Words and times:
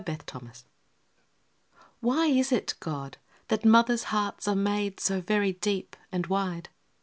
A 0.01 0.03
QUESTION 0.03 0.47
f 0.49 0.63
Why 1.99 2.25
is 2.25 2.51
it, 2.51 2.73
God, 2.79 3.19
that 3.49 3.63
mother's 3.63 4.05
hearts 4.05 4.47
are 4.47 4.55
made 4.55 4.99
So 4.99 5.21
very 5.21 5.51
deep 5.53 5.95
and 6.11 6.25
wide? 6.25 6.69